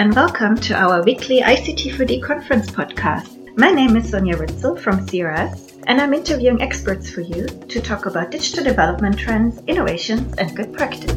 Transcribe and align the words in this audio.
and 0.00 0.14
welcome 0.14 0.56
to 0.56 0.72
our 0.72 1.02
weekly 1.02 1.42
ICT4D 1.42 2.22
conference 2.22 2.70
podcast. 2.70 3.54
My 3.58 3.70
name 3.70 3.98
is 3.98 4.08
Sonia 4.08 4.34
Ritzel 4.34 4.80
from 4.80 5.06
CRS, 5.06 5.78
and 5.86 6.00
I'm 6.00 6.14
interviewing 6.14 6.62
experts 6.62 7.10
for 7.10 7.20
you 7.20 7.46
to 7.46 7.82
talk 7.82 8.06
about 8.06 8.30
digital 8.30 8.64
development 8.64 9.18
trends, 9.18 9.60
innovations, 9.66 10.34
and 10.38 10.56
good 10.56 10.72
practice. 10.72 11.12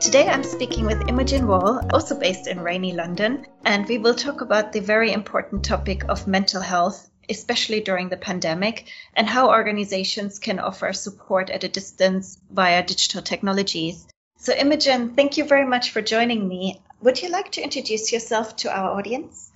Today 0.00 0.28
I'm 0.28 0.44
speaking 0.44 0.86
with 0.86 1.08
Imogen 1.08 1.48
Wall, 1.48 1.84
also 1.92 2.16
based 2.16 2.46
in 2.46 2.60
rainy 2.60 2.92
London, 2.92 3.46
and 3.64 3.84
we 3.88 3.98
will 3.98 4.14
talk 4.14 4.42
about 4.42 4.70
the 4.70 4.78
very 4.78 5.12
important 5.12 5.64
topic 5.64 6.04
of 6.08 6.28
mental 6.28 6.62
health 6.62 7.10
especially 7.28 7.80
during 7.80 8.08
the 8.08 8.16
pandemic, 8.16 8.86
and 9.14 9.26
how 9.26 9.50
organizations 9.50 10.38
can 10.38 10.58
offer 10.58 10.92
support 10.92 11.50
at 11.50 11.64
a 11.64 11.68
distance 11.68 12.38
via 12.50 12.82
digital 12.82 13.22
technologies. 13.22 14.06
So, 14.36 14.52
Imogen, 14.52 15.14
thank 15.14 15.36
you 15.36 15.44
very 15.44 15.66
much 15.66 15.90
for 15.90 16.00
joining 16.00 16.46
me. 16.46 16.80
Would 17.02 17.22
you 17.22 17.28
like 17.28 17.52
to 17.52 17.62
introduce 17.62 18.12
yourself 18.12 18.56
to 18.56 18.76
our 18.76 18.96
audience? 18.98 19.50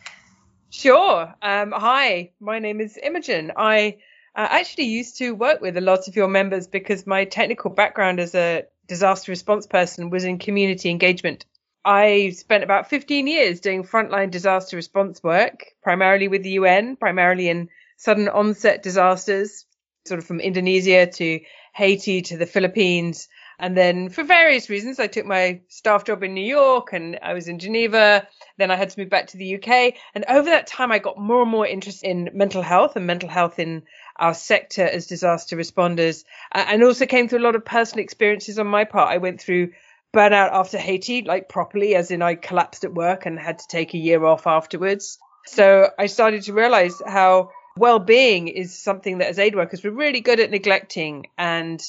Sure. 0.71 1.35
Um, 1.43 1.73
hi, 1.73 2.31
my 2.41 2.59
name 2.59 2.81
is 2.81 2.99
Imogen. 3.03 3.53
I 3.57 3.99
uh, 4.35 4.49
actually 4.51 4.87
used 4.87 5.19
to 5.19 5.33
work 5.33 5.61
with 5.61 5.77
a 5.77 5.81
lot 5.83 6.09
of 6.09 6.17
your 6.17 6.29
members 6.29 6.67
because 6.67 7.07
my 7.07 7.25
technical 7.27 7.71
background 7.71 8.21
as 8.21 8.35
a 8.35 8.65
disaster 8.87 9.33
response 9.33 9.67
person 9.67 10.11
was 10.11 10.25
in 10.25 10.39
community 10.39 10.91
engagement. 10.91 11.45
I 11.85 12.31
spent 12.31 12.65
about 12.65 12.89
15 12.89 13.27
years 13.27 13.61
doing 13.61 13.83
frontline 13.83 14.31
disaster 14.31 14.77
response 14.77 15.23
work, 15.23 15.67
primarily 15.83 16.29
with 16.29 16.43
the 16.43 16.51
UN, 16.51 16.97
primarily 16.97 17.49
in 17.49 17.69
sudden 17.97 18.29
onset 18.29 18.83
disasters, 18.83 19.67
sort 20.07 20.19
of 20.19 20.27
from 20.27 20.41
Indonesia 20.41 21.07
to 21.07 21.41
Haiti 21.75 22.23
to 22.23 22.37
the 22.37 22.47
Philippines. 22.47 23.29
And 23.59 23.77
then 23.77 24.09
for 24.09 24.25
various 24.25 24.69
reasons, 24.69 24.99
I 24.99 25.07
took 25.07 25.25
my 25.27 25.61
staff 25.69 26.05
job 26.05 26.23
in 26.23 26.35
New 26.35 26.45
York 26.45 26.93
and 26.93 27.19
I 27.23 27.33
was 27.33 27.49
in 27.49 27.59
Geneva. 27.59 28.27
Then 28.59 28.71
I 28.71 28.77
had 28.77 28.91
to 28.91 29.01
move 29.01 29.11
back 29.11 29.29
to 29.29 29.37
the 29.37 29.55
UK. 29.57 29.95
And 30.15 30.25
over 30.29 30.51
that 30.51 30.67
time, 30.67 30.91
I 30.91 30.99
got 30.99 31.19
more 31.19 31.43
and 31.43 31.51
more 31.51 31.67
interested 31.67 32.09
in 32.09 32.31
mental 32.33 32.63
health 32.63 32.97
and 32.97 33.07
mental 33.07 33.29
health 33.29 33.59
in 33.59 33.83
our 34.17 34.35
sector 34.35 34.85
as 34.85 35.07
disaster 35.07 35.57
responders, 35.57 36.25
and 36.53 36.83
also 36.83 37.07
came 37.07 37.29
through 37.29 37.39
a 37.39 37.47
lot 37.47 37.57
of 37.57 37.65
personal 37.65 38.03
experiences 38.05 38.59
on 38.59 38.67
my 38.67 38.85
part. 38.85 39.11
I 39.11 39.19
went 39.19 39.41
through 39.41 39.73
burnout 40.13 40.51
after 40.53 40.79
Haiti, 40.79 41.23
like 41.23 41.49
properly, 41.49 41.95
as 41.95 42.11
in 42.11 42.23
I 42.23 42.35
collapsed 42.35 42.85
at 42.85 42.95
work 42.95 43.27
and 43.27 43.39
had 43.39 43.59
to 43.61 43.69
take 43.69 43.95
a 43.95 43.99
year 43.99 44.25
off 44.25 44.47
afterwards. 44.47 45.19
So 45.47 45.91
I 45.99 46.07
started 46.07 46.43
to 46.45 46.53
realize 46.53 47.01
how 47.05 47.51
well-being 47.77 48.49
is 48.49 48.79
something 48.79 49.19
that 49.19 49.29
as 49.29 49.39
aid 49.39 49.55
workers 49.57 49.83
we're 49.83 49.91
really 49.91 50.21
good 50.21 50.41
at 50.41 50.51
neglecting 50.51 51.29
and 51.39 51.83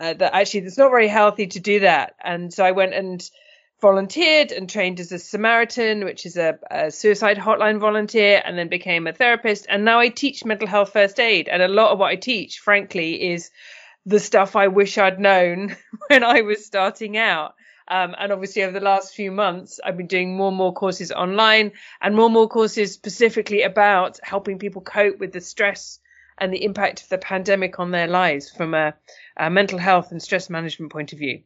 uh, 0.00 0.14
that 0.14 0.34
actually 0.34 0.60
it's 0.60 0.78
not 0.78 0.90
very 0.90 1.08
healthy 1.08 1.46
to 1.48 1.60
do 1.60 1.80
that. 1.80 2.14
And 2.22 2.52
so 2.52 2.64
I 2.64 2.72
went 2.72 2.94
and 2.94 3.30
volunteered 3.80 4.52
and 4.52 4.68
trained 4.68 5.00
as 5.00 5.12
a 5.12 5.18
Samaritan, 5.18 6.04
which 6.04 6.26
is 6.26 6.36
a, 6.36 6.58
a, 6.70 6.90
suicide 6.90 7.36
hotline 7.36 7.78
volunteer, 7.78 8.42
and 8.44 8.56
then 8.56 8.68
became 8.68 9.06
a 9.06 9.12
therapist. 9.12 9.66
And 9.68 9.84
now 9.84 9.98
I 9.98 10.08
teach 10.08 10.44
mental 10.44 10.66
health 10.66 10.92
first 10.92 11.20
aid. 11.20 11.48
And 11.48 11.62
a 11.62 11.68
lot 11.68 11.92
of 11.92 11.98
what 11.98 12.10
I 12.10 12.16
teach, 12.16 12.58
frankly, 12.58 13.32
is 13.32 13.50
the 14.06 14.20
stuff 14.20 14.56
I 14.56 14.68
wish 14.68 14.98
I'd 14.98 15.20
known 15.20 15.76
when 16.08 16.24
I 16.24 16.42
was 16.42 16.64
starting 16.64 17.16
out. 17.16 17.54
Um, 17.88 18.14
and 18.18 18.32
obviously, 18.32 18.64
over 18.64 18.72
the 18.72 18.84
last 18.84 19.14
few 19.14 19.30
months, 19.30 19.78
I've 19.84 19.96
been 19.96 20.08
doing 20.08 20.36
more 20.36 20.48
and 20.48 20.56
more 20.56 20.72
courses 20.72 21.12
online 21.12 21.72
and 22.00 22.16
more 22.16 22.26
and 22.26 22.34
more 22.34 22.48
courses 22.48 22.92
specifically 22.92 23.62
about 23.62 24.18
helping 24.22 24.58
people 24.58 24.82
cope 24.82 25.18
with 25.18 25.32
the 25.32 25.40
stress 25.40 26.00
and 26.38 26.52
the 26.52 26.64
impact 26.64 27.02
of 27.02 27.08
the 27.08 27.18
pandemic 27.18 27.78
on 27.78 27.90
their 27.92 28.08
lives 28.08 28.50
from 28.50 28.74
a, 28.74 28.94
a 29.36 29.50
mental 29.50 29.78
health 29.78 30.10
and 30.10 30.22
stress 30.22 30.50
management 30.50 30.92
point 30.92 31.12
of 31.12 31.18
view. 31.18 31.42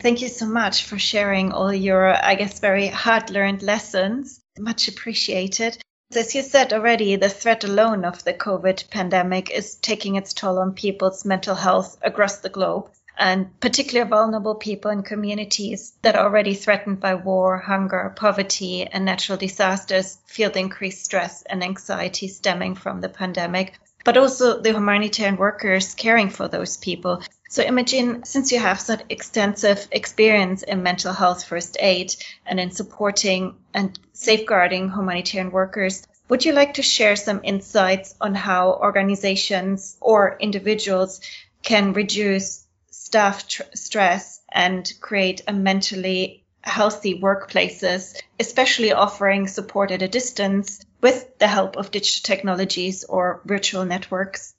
Thank 0.00 0.20
you 0.20 0.28
so 0.28 0.46
much 0.46 0.84
for 0.84 0.98
sharing 0.98 1.52
all 1.52 1.72
your, 1.72 2.06
I 2.06 2.34
guess, 2.34 2.60
very 2.60 2.86
hard 2.86 3.30
learned 3.30 3.62
lessons. 3.62 4.40
Much 4.58 4.88
appreciated. 4.88 5.78
As 6.14 6.34
you 6.34 6.42
said 6.42 6.72
already, 6.72 7.16
the 7.16 7.30
threat 7.30 7.64
alone 7.64 8.04
of 8.04 8.22
the 8.22 8.34
COVID 8.34 8.90
pandemic 8.90 9.50
is 9.50 9.76
taking 9.76 10.16
its 10.16 10.34
toll 10.34 10.58
on 10.58 10.74
people's 10.74 11.24
mental 11.24 11.54
health 11.54 11.98
across 12.02 12.38
the 12.38 12.50
globe 12.50 12.90
and 13.16 13.58
particularly 13.60 14.08
vulnerable 14.08 14.54
people 14.54 14.90
in 14.90 15.02
communities 15.02 15.92
that 16.02 16.16
are 16.16 16.24
already 16.24 16.54
threatened 16.54 17.00
by 17.00 17.14
war, 17.14 17.58
hunger, 17.58 18.12
poverty, 18.16 18.84
and 18.84 19.04
natural 19.04 19.38
disasters 19.38 20.18
feel 20.26 20.50
the 20.50 20.58
increased 20.58 21.04
stress 21.04 21.42
and 21.42 21.62
anxiety 21.64 22.28
stemming 22.28 22.74
from 22.74 23.00
the 23.00 23.08
pandemic, 23.08 23.72
but 24.04 24.16
also 24.16 24.60
the 24.60 24.72
humanitarian 24.72 25.36
workers 25.36 25.94
caring 25.94 26.28
for 26.28 26.48
those 26.48 26.76
people. 26.76 27.22
So, 27.48 27.62
Imogen, 27.62 28.24
since 28.24 28.52
you 28.52 28.58
have 28.58 28.80
such 28.80 29.02
extensive 29.08 29.88
experience 29.90 30.62
in 30.62 30.82
mental 30.82 31.12
health 31.12 31.44
first 31.44 31.76
aid 31.80 32.14
and 32.44 32.60
in 32.60 32.70
supporting 32.70 33.56
and 33.72 33.98
safeguarding 34.12 34.90
humanitarian 34.90 35.52
workers, 35.52 36.06
would 36.28 36.44
you 36.44 36.52
like 36.52 36.74
to 36.74 36.82
share 36.82 37.16
some 37.16 37.40
insights 37.44 38.14
on 38.20 38.34
how 38.34 38.72
organizations 38.72 39.96
or 40.00 40.36
individuals 40.40 41.20
can 41.62 41.92
reduce 41.92 42.65
staff 43.06 43.46
tr- 43.46 43.62
stress 43.74 44.40
and 44.50 44.92
create 45.00 45.42
a 45.46 45.52
mentally 45.52 46.44
healthy 46.60 47.20
workplaces, 47.20 48.20
especially 48.40 48.92
offering 48.92 49.46
support 49.46 49.92
at 49.92 50.02
a 50.02 50.08
distance 50.08 50.84
with 51.00 51.38
the 51.38 51.46
help 51.46 51.76
of 51.76 51.92
digital 51.92 52.26
technologies 52.26 53.04
or 53.04 53.42
virtual 53.44 53.84
networks? 53.84 54.54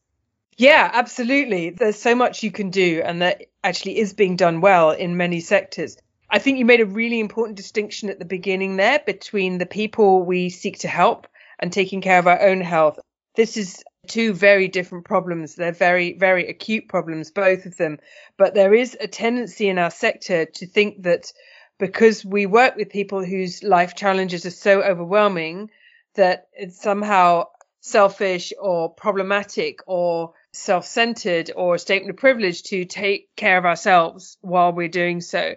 Yeah, 0.56 0.90
absolutely. 0.94 1.72
There's 1.72 2.00
so 2.00 2.16
much 2.16 2.41
you 2.41 2.52
can 2.52 2.69
do, 2.69 3.02
and 3.03 3.22
that 3.22 3.44
actually 3.63 4.00
is 4.00 4.13
being 4.13 4.38
done 4.38 4.62
well 4.62 4.91
in 4.91 5.18
many 5.18 5.41
sectors. 5.41 5.97
I 6.30 6.40
think 6.40 6.57
you 6.57 6.66
made 6.66 6.81
a 6.81 6.86
really 6.86 7.19
important 7.19 7.57
distinction 7.57 8.09
at 8.09 8.18
the 8.18 8.25
beginning 8.25 8.78
there 8.78 9.02
between 9.06 9.57
the 9.57 9.66
people 9.66 10.24
we 10.24 10.50
seek 10.50 10.80
to 10.80 10.88
help 10.88 11.28
and 11.59 11.72
taking 11.72 12.00
care 12.00 12.19
of 12.19 12.28
our 12.28 12.41
own 12.41 12.62
health. 12.62 12.97
This 13.36 13.57
is 13.57 13.84
two 14.07 14.34
very 14.34 14.68
different 14.68 15.06
problems. 15.06 15.56
They're 15.56 15.72
very, 15.72 16.13
very 16.13 16.47
acute 16.47 16.88
problems, 16.88 17.31
both 17.31 17.66
of 17.66 17.78
them. 17.78 18.00
But 18.38 18.53
there 18.53 18.73
is 18.73 18.97
a 19.00 19.07
tendency 19.07 19.68
in 19.69 19.78
our 19.78 19.91
sector 19.91 20.45
to 20.45 20.68
think 20.68 21.03
that 21.03 21.31
because 21.79 22.25
we 22.25 22.45
work 22.45 22.75
with 22.75 22.90
people 22.90 23.23
whose 23.23 23.63
life 23.63 23.95
challenges 23.95 24.45
are 24.45 24.51
so 24.51 24.81
overwhelming 24.81 25.69
that 26.16 26.47
it's 26.53 26.81
somehow 26.81 27.45
selfish 27.81 28.51
or 28.59 28.94
problematic 28.94 29.79
or 29.85 30.34
self-centered 30.51 31.51
or 31.56 31.75
a 31.75 31.79
statement 31.79 32.09
of 32.09 32.18
privilege 32.18 32.63
to 32.63 32.85
take 32.85 33.35
care 33.35 33.57
of 33.57 33.66
ourselves 33.66 34.38
while 34.41 34.74
we're 34.74 34.88
doing 34.88 35.22
so. 35.22 35.56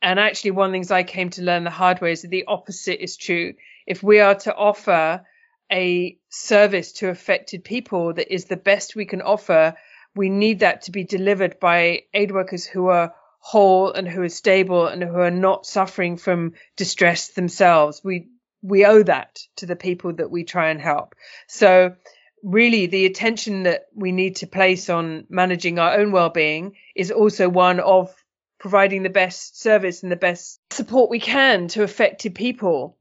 And 0.00 0.20
actually, 0.20 0.52
one 0.52 0.66
of 0.66 0.72
the 0.72 0.76
things 0.76 0.90
I 0.90 1.02
came 1.02 1.30
to 1.30 1.42
learn 1.42 1.64
the 1.64 1.70
hard 1.70 2.00
way 2.00 2.12
is 2.12 2.22
that 2.22 2.28
the 2.28 2.44
opposite 2.46 3.02
is 3.02 3.16
true. 3.16 3.54
If 3.86 4.02
we 4.02 4.20
are 4.20 4.34
to 4.36 4.54
offer 4.54 5.24
a 5.70 6.18
service 6.28 6.92
to 6.92 7.08
affected 7.08 7.64
people 7.64 8.14
that 8.14 8.32
is 8.32 8.44
the 8.44 8.56
best 8.56 8.94
we 8.94 9.06
can 9.06 9.22
offer, 9.22 9.74
we 10.14 10.28
need 10.28 10.60
that 10.60 10.82
to 10.82 10.92
be 10.92 11.04
delivered 11.04 11.58
by 11.60 12.02
aid 12.14 12.32
workers 12.32 12.64
who 12.64 12.88
are 12.88 13.14
whole 13.38 13.92
and 13.92 14.08
who 14.08 14.22
are 14.22 14.28
stable 14.28 14.86
and 14.86 15.02
who 15.02 15.18
are 15.18 15.30
not 15.30 15.66
suffering 15.66 16.16
from 16.16 16.54
distress 16.76 17.28
themselves. 17.28 18.00
We 18.02 18.28
we 18.62 18.84
owe 18.84 19.02
that 19.02 19.38
to 19.56 19.66
the 19.66 19.76
people 19.76 20.14
that 20.14 20.30
we 20.30 20.42
try 20.42 20.70
and 20.70 20.80
help. 20.80 21.14
So 21.46 21.94
really 22.42 22.86
the 22.86 23.06
attention 23.06 23.64
that 23.64 23.86
we 23.94 24.12
need 24.12 24.36
to 24.36 24.46
place 24.46 24.90
on 24.90 25.26
managing 25.28 25.78
our 25.78 25.98
own 25.98 26.10
well-being 26.10 26.76
is 26.94 27.10
also 27.10 27.48
one 27.48 27.80
of 27.80 28.12
providing 28.58 29.02
the 29.02 29.10
best 29.10 29.60
service 29.60 30.02
and 30.02 30.10
the 30.10 30.16
best 30.16 30.60
support 30.72 31.10
we 31.10 31.20
can 31.20 31.68
to 31.68 31.82
affected 31.82 32.34
people 32.34 32.96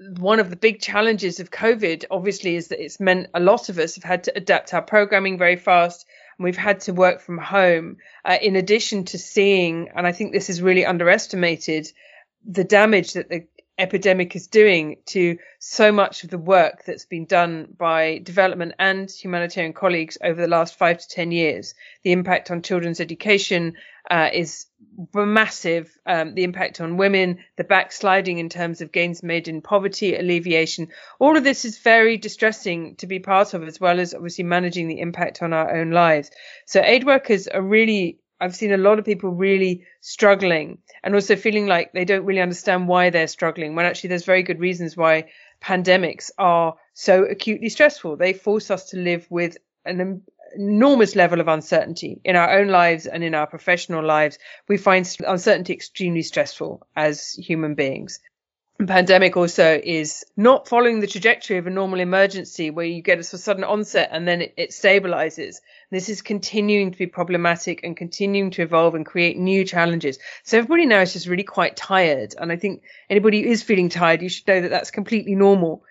one 0.00 0.38
of 0.38 0.50
the 0.50 0.56
big 0.56 0.80
challenges 0.80 1.40
of 1.40 1.50
COVID, 1.50 2.04
obviously, 2.10 2.56
is 2.56 2.68
that 2.68 2.82
it's 2.82 3.00
meant 3.00 3.28
a 3.34 3.40
lot 3.40 3.68
of 3.68 3.78
us 3.78 3.96
have 3.96 4.04
had 4.04 4.24
to 4.24 4.36
adapt 4.36 4.72
our 4.72 4.82
programming 4.82 5.38
very 5.38 5.56
fast 5.56 6.06
and 6.38 6.44
we've 6.44 6.56
had 6.56 6.80
to 6.80 6.92
work 6.92 7.20
from 7.20 7.38
home. 7.38 7.96
Uh, 8.24 8.38
in 8.40 8.56
addition 8.56 9.04
to 9.06 9.18
seeing, 9.18 9.88
and 9.94 10.06
I 10.06 10.12
think 10.12 10.32
this 10.32 10.50
is 10.50 10.62
really 10.62 10.86
underestimated, 10.86 11.90
the 12.48 12.64
damage 12.64 13.14
that 13.14 13.28
the 13.28 13.46
epidemic 13.76 14.34
is 14.34 14.48
doing 14.48 14.96
to 15.06 15.38
so 15.60 15.92
much 15.92 16.24
of 16.24 16.30
the 16.30 16.38
work 16.38 16.84
that's 16.84 17.04
been 17.04 17.26
done 17.26 17.68
by 17.76 18.18
development 18.18 18.74
and 18.78 19.10
humanitarian 19.10 19.72
colleagues 19.72 20.18
over 20.22 20.40
the 20.40 20.48
last 20.48 20.76
five 20.76 20.98
to 20.98 21.08
10 21.08 21.30
years. 21.30 21.74
The 22.02 22.12
impact 22.12 22.50
on 22.50 22.62
children's 22.62 23.00
education 23.00 23.74
uh, 24.10 24.30
is 24.32 24.66
massive. 25.14 25.96
Um, 26.06 26.34
the 26.34 26.44
impact 26.44 26.80
on 26.80 26.96
women, 26.96 27.38
the 27.56 27.64
backsliding 27.64 28.38
in 28.38 28.48
terms 28.48 28.80
of 28.80 28.92
gains 28.92 29.22
made 29.22 29.48
in 29.48 29.62
poverty 29.62 30.16
alleviation. 30.16 30.88
All 31.18 31.36
of 31.36 31.44
this 31.44 31.64
is 31.64 31.78
very 31.78 32.16
distressing 32.16 32.96
to 32.96 33.06
be 33.06 33.18
part 33.18 33.54
of, 33.54 33.62
as 33.62 33.80
well 33.80 34.00
as 34.00 34.14
obviously 34.14 34.44
managing 34.44 34.88
the 34.88 35.00
impact 35.00 35.42
on 35.42 35.52
our 35.52 35.76
own 35.76 35.90
lives. 35.90 36.30
So 36.66 36.82
aid 36.82 37.04
workers 37.04 37.48
are 37.48 37.62
really 37.62 38.18
I've 38.40 38.54
seen 38.54 38.72
a 38.72 38.78
lot 38.78 38.98
of 38.98 39.04
people 39.04 39.30
really 39.30 39.84
struggling 40.00 40.78
and 41.02 41.14
also 41.14 41.34
feeling 41.34 41.66
like 41.66 41.92
they 41.92 42.04
don't 42.04 42.24
really 42.24 42.40
understand 42.40 42.86
why 42.86 43.10
they're 43.10 43.26
struggling 43.26 43.74
when 43.74 43.84
actually 43.84 44.08
there's 44.08 44.24
very 44.24 44.44
good 44.44 44.60
reasons 44.60 44.96
why 44.96 45.30
pandemics 45.60 46.30
are 46.38 46.76
so 46.94 47.24
acutely 47.24 47.68
stressful. 47.68 48.16
They 48.16 48.32
force 48.32 48.70
us 48.70 48.90
to 48.90 48.96
live 48.96 49.26
with 49.28 49.56
an 49.84 50.22
enormous 50.54 51.16
level 51.16 51.40
of 51.40 51.48
uncertainty 51.48 52.20
in 52.24 52.36
our 52.36 52.58
own 52.58 52.68
lives 52.68 53.06
and 53.06 53.22
in 53.22 53.34
our 53.34 53.46
professional 53.46 54.04
lives. 54.04 54.38
We 54.68 54.76
find 54.76 55.08
uncertainty 55.26 55.72
extremely 55.72 56.22
stressful 56.22 56.86
as 56.96 57.32
human 57.32 57.74
beings 57.74 58.20
pandemic 58.86 59.36
also 59.36 59.80
is 59.82 60.24
not 60.36 60.68
following 60.68 61.00
the 61.00 61.06
trajectory 61.08 61.58
of 61.58 61.66
a 61.66 61.70
normal 61.70 61.98
emergency 61.98 62.70
where 62.70 62.86
you 62.86 63.02
get 63.02 63.18
a 63.18 63.24
sudden 63.24 63.64
onset 63.64 64.08
and 64.12 64.26
then 64.26 64.42
it, 64.42 64.54
it, 64.56 64.70
stabilizes. 64.70 65.56
This 65.90 66.08
is 66.08 66.22
continuing 66.22 66.92
to 66.92 66.98
be 66.98 67.06
problematic 67.06 67.82
and 67.82 67.96
continuing 67.96 68.52
to 68.52 68.62
evolve 68.62 68.94
and 68.94 69.04
create 69.04 69.36
new 69.36 69.64
challenges. 69.64 70.18
So 70.44 70.58
everybody 70.58 70.86
now 70.86 71.00
is 71.00 71.12
just 71.12 71.26
really 71.26 71.42
quite 71.42 71.76
tired. 71.76 72.34
And 72.38 72.52
I 72.52 72.56
think 72.56 72.82
anybody 73.10 73.42
who 73.42 73.50
is 73.50 73.64
feeling 73.64 73.88
tired, 73.88 74.22
you 74.22 74.28
should 74.28 74.46
know 74.46 74.60
that 74.60 74.70
that's 74.70 74.92
completely 74.92 75.34
normal. 75.34 75.82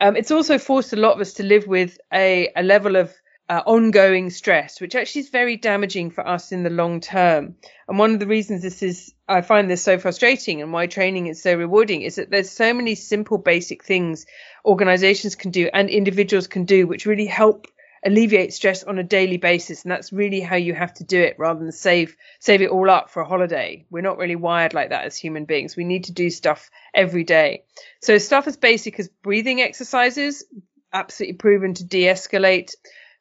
Um, 0.00 0.14
it's 0.14 0.30
also 0.30 0.58
forced 0.58 0.92
a 0.92 0.96
lot 0.96 1.14
of 1.14 1.20
us 1.20 1.34
to 1.34 1.44
live 1.44 1.66
with 1.66 1.98
a, 2.12 2.50
a 2.56 2.62
level 2.62 2.96
of 2.96 3.14
uh, 3.48 3.62
ongoing 3.66 4.30
stress, 4.30 4.80
which 4.80 4.94
actually 4.94 5.20
is 5.20 5.28
very 5.28 5.56
damaging 5.56 6.10
for 6.10 6.26
us 6.26 6.52
in 6.52 6.62
the 6.62 6.70
long 6.70 7.00
term. 7.00 7.56
And 7.88 7.98
one 7.98 8.14
of 8.14 8.20
the 8.20 8.26
reasons 8.26 8.62
this 8.62 8.82
is, 8.82 9.14
I 9.28 9.42
find 9.42 9.70
this 9.70 9.82
so 9.82 9.98
frustrating 9.98 10.62
and 10.62 10.72
why 10.72 10.86
training 10.86 11.26
is 11.26 11.42
so 11.42 11.54
rewarding 11.54 12.02
is 12.02 12.16
that 12.16 12.30
there's 12.30 12.50
so 12.50 12.72
many 12.72 12.94
simple, 12.94 13.36
basic 13.36 13.84
things 13.84 14.26
organizations 14.64 15.34
can 15.34 15.50
do 15.50 15.68
and 15.72 15.90
individuals 15.90 16.46
can 16.46 16.64
do, 16.64 16.86
which 16.86 17.04
really 17.04 17.26
help 17.26 17.66
alleviate 18.06 18.52
stress 18.52 18.82
on 18.82 18.98
a 18.98 19.02
daily 19.02 19.36
basis. 19.36 19.82
And 19.82 19.92
that's 19.92 20.12
really 20.12 20.40
how 20.40 20.56
you 20.56 20.72
have 20.74 20.94
to 20.94 21.04
do 21.04 21.20
it 21.20 21.36
rather 21.38 21.60
than 21.60 21.72
save, 21.72 22.16
save 22.38 22.62
it 22.62 22.70
all 22.70 22.88
up 22.88 23.10
for 23.10 23.22
a 23.22 23.28
holiday. 23.28 23.84
We're 23.90 24.02
not 24.02 24.18
really 24.18 24.36
wired 24.36 24.72
like 24.72 24.90
that 24.90 25.04
as 25.04 25.16
human 25.16 25.44
beings. 25.44 25.76
We 25.76 25.84
need 25.84 26.04
to 26.04 26.12
do 26.12 26.30
stuff 26.30 26.70
every 26.94 27.24
day. 27.24 27.64
So 28.00 28.16
stuff 28.16 28.46
as 28.46 28.56
basic 28.56 28.98
as 29.00 29.08
breathing 29.08 29.60
exercises, 29.60 30.44
absolutely 30.92 31.36
proven 31.36 31.74
to 31.74 31.84
de-escalate 31.84 32.74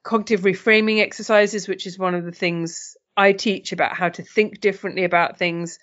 cognitive 0.04 0.42
reframing 0.42 1.02
exercises, 1.02 1.68
which 1.68 1.88
is 1.88 1.98
one 1.98 2.16
of 2.16 2.26
the 2.26 2.32
things 2.32 2.96
I 3.16 3.32
teach 3.32 3.72
about 3.72 3.96
how 3.96 4.10
to 4.10 4.24
think 4.24 4.60
differently 4.60 5.06
about 5.06 5.38
things. 5.38 5.80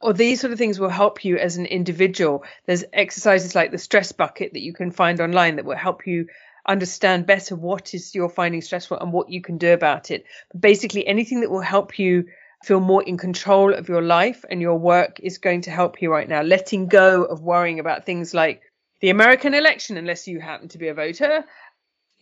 Or 0.00 0.12
these 0.12 0.40
sort 0.40 0.52
of 0.52 0.58
things 0.58 0.80
will 0.80 0.88
help 0.88 1.24
you 1.24 1.38
as 1.38 1.56
an 1.56 1.66
individual. 1.66 2.44
There's 2.66 2.84
exercises 2.92 3.54
like 3.54 3.70
the 3.70 3.78
stress 3.78 4.12
bucket 4.12 4.52
that 4.52 4.62
you 4.62 4.72
can 4.72 4.90
find 4.90 5.20
online 5.20 5.56
that 5.56 5.64
will 5.64 5.76
help 5.76 6.06
you 6.06 6.26
understand 6.66 7.26
better 7.26 7.56
what 7.56 7.94
is 7.94 8.14
you're 8.14 8.28
finding 8.28 8.60
stressful 8.60 8.98
and 8.98 9.12
what 9.12 9.30
you 9.30 9.40
can 9.40 9.58
do 9.58 9.72
about 9.72 10.10
it. 10.10 10.24
But 10.52 10.60
basically, 10.60 11.06
anything 11.06 11.40
that 11.40 11.50
will 11.50 11.60
help 11.60 11.98
you 11.98 12.26
feel 12.64 12.80
more 12.80 13.02
in 13.02 13.16
control 13.16 13.74
of 13.74 13.88
your 13.88 14.02
life 14.02 14.44
and 14.48 14.60
your 14.60 14.78
work 14.78 15.18
is 15.20 15.38
going 15.38 15.62
to 15.62 15.70
help 15.70 16.00
you 16.00 16.10
right 16.10 16.28
now. 16.28 16.42
Letting 16.42 16.86
go 16.86 17.24
of 17.24 17.40
worrying 17.40 17.80
about 17.80 18.04
things 18.04 18.34
like 18.34 18.62
the 19.00 19.10
American 19.10 19.52
election, 19.54 19.96
unless 19.96 20.28
you 20.28 20.40
happen 20.40 20.68
to 20.68 20.78
be 20.78 20.88
a 20.88 20.94
voter, 20.94 21.44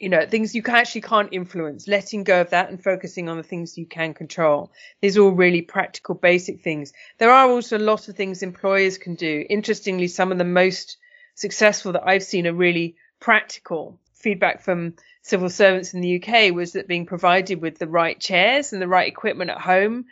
you 0.00 0.08
know 0.08 0.26
things 0.26 0.54
you 0.54 0.62
actually 0.66 1.02
can't 1.02 1.28
influence. 1.32 1.86
Letting 1.86 2.24
go 2.24 2.40
of 2.40 2.50
that 2.50 2.70
and 2.70 2.82
focusing 2.82 3.28
on 3.28 3.36
the 3.36 3.42
things 3.42 3.78
you 3.78 3.86
can 3.86 4.14
control. 4.14 4.72
These 5.00 5.16
are 5.16 5.22
all 5.22 5.30
really 5.30 5.62
practical 5.62 6.14
basic 6.14 6.62
things. 6.62 6.92
There 7.18 7.30
are 7.30 7.48
also 7.48 7.76
a 7.76 7.88
lot 7.92 8.08
of 8.08 8.16
things 8.16 8.42
employers 8.42 8.98
can 8.98 9.14
do. 9.14 9.44
Interestingly 9.48 10.08
some 10.08 10.32
of 10.32 10.38
the 10.38 10.44
most 10.44 10.96
successful 11.34 11.92
that 11.92 12.06
i've 12.06 12.22
seen 12.22 12.46
are 12.46 12.52
really 12.52 12.96
practical. 13.20 13.98
Feedback 14.14 14.62
from 14.62 14.94
civil 15.22 15.48
servants 15.48 15.94
in 15.94 16.00
the 16.00 16.16
uk 16.16 16.54
was 16.54 16.72
that 16.72 16.88
being 16.88 17.06
provided 17.06 17.60
with 17.60 17.78
the 17.78 17.86
right 17.86 18.18
chairs 18.18 18.72
and 18.72 18.80
the 18.80 18.88
right 18.88 19.08
equipment 19.08 19.50
at 19.50 19.60
home 19.60 20.06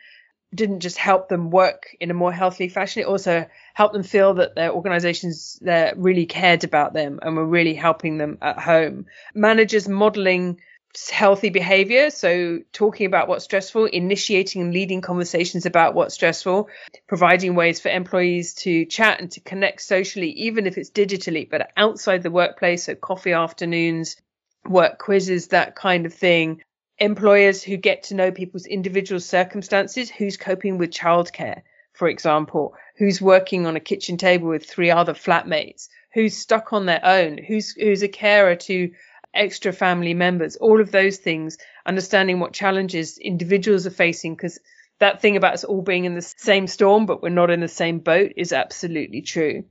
didn't 0.54 0.80
just 0.80 0.96
help 0.96 1.28
them 1.28 1.50
work 1.50 1.94
in 2.00 2.10
a 2.10 2.14
more 2.14 2.32
healthy 2.32 2.68
fashion, 2.68 3.02
it 3.02 3.06
also 3.06 3.46
helped 3.74 3.92
them 3.92 4.02
feel 4.02 4.34
that 4.34 4.54
their 4.54 4.72
organizations 4.72 5.58
that 5.62 5.98
really 5.98 6.26
cared 6.26 6.64
about 6.64 6.92
them 6.92 7.18
and 7.22 7.36
were 7.36 7.46
really 7.46 7.74
helping 7.74 8.18
them 8.18 8.38
at 8.40 8.58
home. 8.58 9.06
Managers 9.34 9.88
modeling 9.88 10.60
healthy 11.10 11.50
behavior, 11.50 12.10
so 12.10 12.60
talking 12.72 13.06
about 13.06 13.28
what's 13.28 13.44
stressful, 13.44 13.84
initiating 13.84 14.62
and 14.62 14.72
leading 14.72 15.00
conversations 15.00 15.66
about 15.66 15.94
what's 15.94 16.14
stressful, 16.14 16.68
providing 17.06 17.54
ways 17.54 17.78
for 17.78 17.90
employees 17.90 18.54
to 18.54 18.86
chat 18.86 19.20
and 19.20 19.30
to 19.30 19.40
connect 19.40 19.82
socially, 19.82 20.30
even 20.30 20.66
if 20.66 20.78
it's 20.78 20.90
digitally, 20.90 21.48
but 21.48 21.70
outside 21.76 22.22
the 22.22 22.30
workplace, 22.30 22.84
so 22.84 22.94
coffee 22.94 23.32
afternoons, 23.32 24.16
work 24.66 24.98
quizzes, 24.98 25.48
that 25.48 25.76
kind 25.76 26.06
of 26.06 26.14
thing 26.14 26.62
employers 26.98 27.62
who 27.62 27.76
get 27.76 28.04
to 28.04 28.14
know 28.14 28.32
people's 28.32 28.66
individual 28.66 29.20
circumstances, 29.20 30.10
who's 30.10 30.36
coping 30.36 30.78
with 30.78 30.90
childcare, 30.90 31.62
for 31.92 32.08
example, 32.08 32.74
who's 32.96 33.20
working 33.20 33.66
on 33.66 33.76
a 33.76 33.80
kitchen 33.80 34.16
table 34.16 34.48
with 34.48 34.64
three 34.64 34.90
other 34.90 35.14
flatmates, 35.14 35.88
who's 36.14 36.36
stuck 36.36 36.72
on 36.72 36.86
their 36.86 37.04
own, 37.04 37.38
who's 37.38 37.72
who's 37.72 38.02
a 38.02 38.08
carer 38.08 38.56
to 38.56 38.90
extra 39.34 39.72
family 39.72 40.14
members, 40.14 40.56
all 40.56 40.80
of 40.80 40.90
those 40.90 41.18
things, 41.18 41.58
understanding 41.86 42.40
what 42.40 42.52
challenges 42.52 43.18
individuals 43.18 43.86
are 43.86 43.90
facing, 43.90 44.34
because 44.34 44.58
that 44.98 45.20
thing 45.20 45.36
about 45.36 45.54
us 45.54 45.64
all 45.64 45.82
being 45.82 46.04
in 46.04 46.14
the 46.14 46.22
same 46.22 46.66
storm, 46.66 47.06
but 47.06 47.22
we're 47.22 47.28
not 47.28 47.50
in 47.50 47.60
the 47.60 47.68
same 47.68 48.00
boat 48.00 48.32
is 48.36 48.52
absolutely 48.52 49.22
true. 49.22 49.64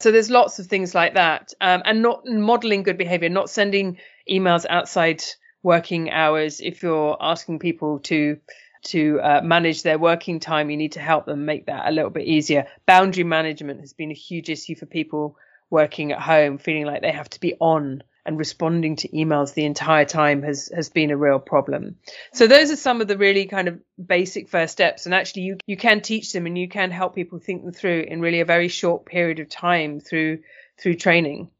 So 0.00 0.10
there's 0.10 0.30
lots 0.30 0.58
of 0.58 0.66
things 0.66 0.94
like 0.94 1.14
that, 1.14 1.52
um, 1.60 1.82
and 1.84 2.02
not 2.02 2.26
modeling 2.26 2.82
good 2.82 2.98
behavior, 2.98 3.28
not 3.28 3.50
sending 3.50 3.98
emails 4.28 4.66
outside 4.68 5.22
working 5.62 6.10
hours, 6.10 6.60
if 6.60 6.82
you're 6.82 7.16
asking 7.20 7.58
people 7.58 8.00
to 8.00 8.38
to 8.84 9.20
uh, 9.20 9.40
manage 9.42 9.82
their 9.82 9.98
working 9.98 10.40
time, 10.40 10.68
you 10.68 10.76
need 10.76 10.92
to 10.92 11.00
help 11.00 11.24
them 11.24 11.44
make 11.44 11.66
that 11.66 11.88
a 11.88 11.92
little 11.92 12.10
bit 12.10 12.26
easier. 12.26 12.66
Boundary 12.84 13.22
management 13.22 13.80
has 13.80 13.92
been 13.92 14.10
a 14.10 14.14
huge 14.14 14.50
issue 14.50 14.74
for 14.74 14.86
people 14.86 15.36
working 15.70 16.10
at 16.10 16.20
home, 16.20 16.58
feeling 16.58 16.84
like 16.84 17.00
they 17.00 17.12
have 17.12 17.30
to 17.30 17.40
be 17.40 17.54
on 17.60 18.02
and 18.24 18.38
responding 18.38 18.96
to 18.96 19.08
emails 19.08 19.54
the 19.54 19.64
entire 19.64 20.04
time 20.04 20.42
has 20.42 20.70
has 20.74 20.88
been 20.88 21.10
a 21.10 21.16
real 21.16 21.38
problem. 21.38 21.96
So 22.32 22.46
those 22.46 22.70
are 22.70 22.76
some 22.76 23.00
of 23.00 23.08
the 23.08 23.18
really 23.18 23.46
kind 23.46 23.68
of 23.68 23.80
basic 24.04 24.48
first 24.48 24.72
steps 24.72 25.06
and 25.06 25.14
actually 25.14 25.42
you 25.42 25.56
you 25.66 25.76
can 25.76 26.00
teach 26.00 26.32
them 26.32 26.46
and 26.46 26.56
you 26.56 26.68
can 26.68 26.90
help 26.90 27.14
people 27.14 27.38
think 27.38 27.64
them 27.64 27.72
through 27.72 28.02
in 28.02 28.20
really 28.20 28.40
a 28.40 28.44
very 28.44 28.68
short 28.68 29.06
period 29.06 29.40
of 29.40 29.48
time 29.48 30.00
through 30.00 30.40
through 30.80 30.94
training. 30.94 31.50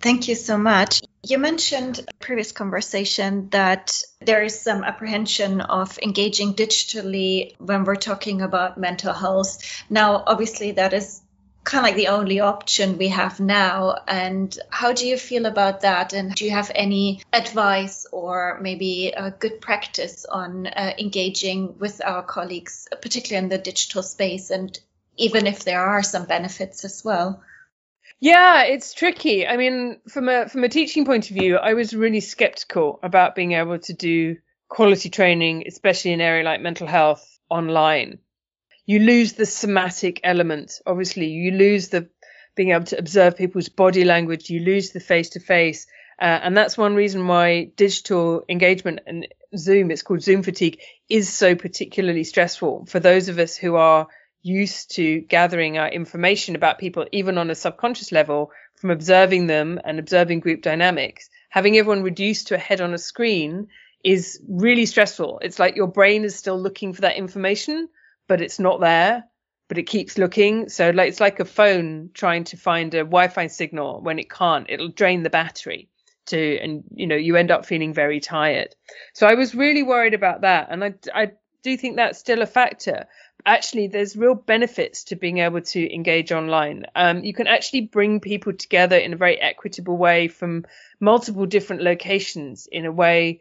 Thank 0.00 0.28
you 0.28 0.34
so 0.34 0.58
much. 0.58 1.02
You 1.26 1.38
mentioned 1.38 2.00
a 2.00 2.14
previous 2.20 2.52
conversation 2.52 3.48
that 3.48 4.02
there 4.20 4.42
is 4.42 4.60
some 4.60 4.84
apprehension 4.84 5.62
of 5.62 5.98
engaging 6.02 6.52
digitally 6.52 7.54
when 7.58 7.84
we're 7.84 7.96
talking 7.96 8.42
about 8.42 8.76
mental 8.76 9.14
health. 9.14 9.58
Now, 9.88 10.22
obviously, 10.26 10.72
that 10.72 10.92
is 10.92 11.22
kind 11.64 11.86
of 11.86 11.88
like 11.88 11.96
the 11.96 12.08
only 12.08 12.40
option 12.40 12.98
we 12.98 13.08
have 13.08 13.40
now. 13.40 13.96
And 14.06 14.56
how 14.68 14.92
do 14.92 15.08
you 15.08 15.16
feel 15.16 15.46
about 15.46 15.80
that? 15.80 16.12
And 16.12 16.34
do 16.34 16.44
you 16.44 16.50
have 16.50 16.70
any 16.74 17.22
advice 17.32 18.04
or 18.12 18.58
maybe 18.60 19.14
a 19.16 19.30
good 19.30 19.62
practice 19.62 20.26
on 20.26 20.66
uh, 20.66 20.92
engaging 20.98 21.78
with 21.78 22.02
our 22.04 22.22
colleagues, 22.22 22.86
particularly 23.00 23.44
in 23.44 23.48
the 23.48 23.56
digital 23.56 24.02
space? 24.02 24.50
And 24.50 24.78
even 25.16 25.46
if 25.46 25.64
there 25.64 25.80
are 25.80 26.02
some 26.02 26.26
benefits 26.26 26.84
as 26.84 27.02
well? 27.02 27.42
Yeah, 28.24 28.62
it's 28.62 28.94
tricky. 28.94 29.46
I 29.46 29.58
mean, 29.58 29.98
from 30.08 30.30
a 30.30 30.48
from 30.48 30.64
a 30.64 30.68
teaching 30.70 31.04
point 31.04 31.28
of 31.28 31.36
view, 31.36 31.58
I 31.58 31.74
was 31.74 31.92
really 31.92 32.20
skeptical 32.20 32.98
about 33.02 33.34
being 33.34 33.52
able 33.52 33.78
to 33.80 33.92
do 33.92 34.38
quality 34.66 35.10
training, 35.10 35.64
especially 35.66 36.12
in 36.12 36.22
an 36.22 36.26
area 36.26 36.42
like 36.42 36.62
mental 36.62 36.86
health 36.86 37.38
online. 37.50 38.20
You 38.86 39.00
lose 39.00 39.34
the 39.34 39.44
somatic 39.44 40.20
element. 40.24 40.80
Obviously, 40.86 41.26
you 41.26 41.50
lose 41.50 41.90
the 41.90 42.08
being 42.54 42.70
able 42.70 42.86
to 42.86 42.98
observe 42.98 43.36
people's 43.36 43.68
body 43.68 44.06
language. 44.06 44.48
You 44.48 44.60
lose 44.60 44.92
the 44.92 45.00
face 45.00 45.28
to 45.30 45.40
face. 45.40 45.86
and 46.18 46.56
that's 46.56 46.78
one 46.78 46.94
reason 46.94 47.28
why 47.28 47.72
digital 47.76 48.42
engagement 48.48 49.00
and 49.06 49.28
Zoom, 49.54 49.90
it's 49.90 50.00
called 50.00 50.22
Zoom 50.22 50.42
fatigue, 50.42 50.80
is 51.10 51.30
so 51.30 51.54
particularly 51.54 52.24
stressful 52.24 52.86
for 52.86 53.00
those 53.00 53.28
of 53.28 53.38
us 53.38 53.54
who 53.54 53.74
are 53.74 54.08
used 54.44 54.94
to 54.94 55.20
gathering 55.22 55.78
our 55.78 55.88
information 55.88 56.54
about 56.54 56.78
people, 56.78 57.06
even 57.10 57.38
on 57.38 57.50
a 57.50 57.54
subconscious 57.54 58.12
level, 58.12 58.52
from 58.76 58.90
observing 58.90 59.46
them 59.46 59.80
and 59.84 59.98
observing 59.98 60.40
group 60.40 60.60
dynamics. 60.60 61.30
Having 61.48 61.78
everyone 61.78 62.02
reduced 62.02 62.48
to 62.48 62.54
a 62.54 62.58
head 62.58 62.82
on 62.82 62.92
a 62.92 62.98
screen 62.98 63.68
is 64.04 64.40
really 64.46 64.84
stressful. 64.84 65.40
It's 65.42 65.58
like 65.58 65.76
your 65.76 65.86
brain 65.86 66.24
is 66.24 66.36
still 66.36 66.60
looking 66.60 66.92
for 66.92 67.00
that 67.00 67.16
information, 67.16 67.88
but 68.28 68.42
it's 68.42 68.58
not 68.58 68.80
there, 68.80 69.24
but 69.68 69.78
it 69.78 69.84
keeps 69.84 70.18
looking. 70.18 70.68
So 70.68 70.90
like, 70.90 71.08
it's 71.08 71.20
like 71.20 71.40
a 71.40 71.46
phone 71.46 72.10
trying 72.12 72.44
to 72.44 72.58
find 72.58 72.92
a 72.92 72.98
Wi-Fi 72.98 73.46
signal 73.46 74.02
when 74.02 74.18
it 74.18 74.30
can't. 74.30 74.66
It'll 74.68 74.88
drain 74.88 75.22
the 75.22 75.30
battery 75.30 75.88
to, 76.26 76.58
and 76.58 76.84
you 76.94 77.06
know, 77.06 77.16
you 77.16 77.36
end 77.36 77.50
up 77.50 77.64
feeling 77.64 77.94
very 77.94 78.20
tired. 78.20 78.74
So 79.14 79.26
I 79.26 79.34
was 79.34 79.54
really 79.54 79.82
worried 79.82 80.14
about 80.14 80.42
that. 80.42 80.68
And 80.70 80.84
I, 80.84 80.94
I 81.14 81.30
do 81.62 81.78
think 81.78 81.96
that's 81.96 82.18
still 82.18 82.42
a 82.42 82.46
factor 82.46 83.06
actually 83.46 83.88
there's 83.88 84.16
real 84.16 84.34
benefits 84.34 85.04
to 85.04 85.16
being 85.16 85.38
able 85.38 85.60
to 85.60 85.94
engage 85.94 86.32
online. 86.32 86.86
Um, 86.94 87.24
you 87.24 87.34
can 87.34 87.46
actually 87.46 87.82
bring 87.82 88.20
people 88.20 88.52
together 88.52 88.96
in 88.96 89.12
a 89.12 89.16
very 89.16 89.40
equitable 89.40 89.96
way 89.96 90.28
from 90.28 90.64
multiple 91.00 91.46
different 91.46 91.82
locations 91.82 92.66
in 92.70 92.86
a 92.86 92.92
way 92.92 93.40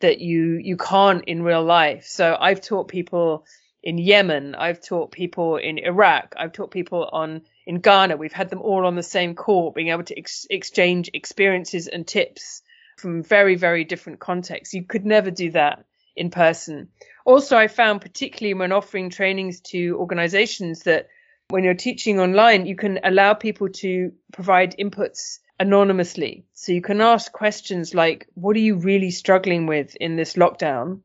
that 0.00 0.18
you 0.20 0.58
you 0.62 0.76
can't 0.76 1.24
in 1.26 1.42
real 1.42 1.64
life. 1.64 2.06
So 2.06 2.36
I've 2.38 2.60
taught 2.60 2.88
people 2.88 3.44
in 3.82 3.98
Yemen, 3.98 4.54
I've 4.54 4.80
taught 4.80 5.10
people 5.10 5.56
in 5.56 5.78
Iraq, 5.78 6.34
I've 6.36 6.52
taught 6.52 6.70
people 6.70 7.08
on 7.12 7.42
in 7.66 7.80
Ghana. 7.80 8.16
We've 8.16 8.32
had 8.32 8.50
them 8.50 8.62
all 8.62 8.86
on 8.86 8.96
the 8.96 9.02
same 9.02 9.34
call, 9.34 9.70
being 9.70 9.88
able 9.88 10.04
to 10.04 10.18
ex- 10.18 10.46
exchange 10.50 11.10
experiences 11.14 11.88
and 11.88 12.06
tips 12.06 12.62
from 12.96 13.22
very, 13.22 13.56
very 13.56 13.84
different 13.84 14.20
contexts. 14.20 14.74
You 14.74 14.84
could 14.84 15.04
never 15.04 15.30
do 15.30 15.50
that 15.52 15.84
in 16.16 16.30
person. 16.30 16.88
Also, 17.24 17.56
I 17.56 17.68
found 17.68 18.00
particularly 18.00 18.54
when 18.54 18.72
offering 18.72 19.10
trainings 19.10 19.60
to 19.72 19.96
organizations 19.98 20.80
that 20.80 21.08
when 21.48 21.64
you're 21.64 21.74
teaching 21.74 22.18
online, 22.18 22.66
you 22.66 22.76
can 22.76 22.98
allow 23.04 23.34
people 23.34 23.68
to 23.68 24.12
provide 24.32 24.76
inputs 24.78 25.38
anonymously. 25.60 26.44
So 26.54 26.72
you 26.72 26.82
can 26.82 27.00
ask 27.00 27.30
questions 27.30 27.94
like, 27.94 28.26
what 28.34 28.56
are 28.56 28.60
you 28.60 28.76
really 28.76 29.10
struggling 29.10 29.66
with 29.66 29.94
in 29.96 30.16
this 30.16 30.34
lockdown? 30.34 31.00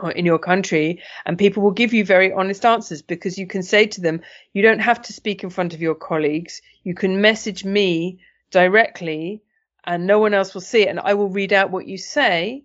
or 0.00 0.10
in 0.10 0.26
your 0.26 0.38
country 0.38 1.00
and 1.24 1.38
people 1.38 1.62
will 1.62 1.70
give 1.70 1.94
you 1.94 2.04
very 2.04 2.32
honest 2.32 2.64
answers 2.64 3.02
because 3.02 3.38
you 3.38 3.46
can 3.46 3.62
say 3.62 3.86
to 3.86 4.00
them 4.00 4.20
you 4.52 4.60
don't 4.62 4.80
have 4.80 5.00
to 5.00 5.12
speak 5.12 5.44
in 5.44 5.50
front 5.50 5.72
of 5.72 5.80
your 5.80 5.94
colleagues 5.94 6.62
you 6.82 6.94
can 6.94 7.20
message 7.20 7.64
me 7.64 8.18
directly 8.50 9.40
and 9.84 10.06
no 10.06 10.18
one 10.18 10.34
else 10.34 10.52
will 10.52 10.60
see 10.60 10.82
it 10.82 10.88
and 10.88 10.98
i 10.98 11.14
will 11.14 11.28
read 11.28 11.52
out 11.52 11.70
what 11.70 11.86
you 11.86 11.96
say 11.96 12.64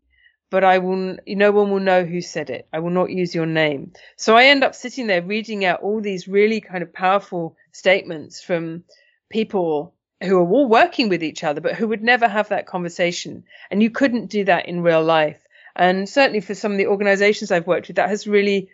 but 0.49 0.63
I 0.63 0.79
will, 0.79 1.17
no 1.27 1.51
one 1.51 1.71
will 1.71 1.79
know 1.79 2.03
who 2.03 2.21
said 2.21 2.49
it. 2.49 2.67
I 2.73 2.79
will 2.79 2.89
not 2.89 3.11
use 3.11 3.35
your 3.35 3.45
name. 3.45 3.93
So 4.15 4.35
I 4.35 4.45
end 4.45 4.63
up 4.63 4.75
sitting 4.75 5.07
there 5.07 5.21
reading 5.21 5.65
out 5.65 5.81
all 5.81 6.01
these 6.01 6.27
really 6.27 6.61
kind 6.61 6.83
of 6.83 6.93
powerful 6.93 7.55
statements 7.71 8.41
from 8.41 8.83
people 9.29 9.93
who 10.21 10.37
are 10.37 10.49
all 10.49 10.67
working 10.67 11.07
with 11.09 11.23
each 11.23 11.43
other, 11.43 11.61
but 11.61 11.75
who 11.75 11.87
would 11.87 12.03
never 12.03 12.27
have 12.27 12.49
that 12.49 12.65
conversation. 12.65 13.43
And 13.71 13.81
you 13.81 13.89
couldn't 13.89 14.29
do 14.29 14.43
that 14.45 14.67
in 14.67 14.81
real 14.81 15.03
life. 15.03 15.39
And 15.75 16.09
certainly 16.09 16.41
for 16.41 16.55
some 16.55 16.73
of 16.73 16.77
the 16.77 16.87
organizations 16.87 17.51
I've 17.51 17.67
worked 17.67 17.87
with, 17.87 17.95
that 17.97 18.09
has 18.09 18.27
really 18.27 18.69